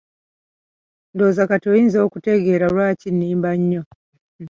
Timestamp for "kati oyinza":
1.49-1.97